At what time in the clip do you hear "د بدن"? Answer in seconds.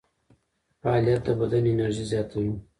1.25-1.63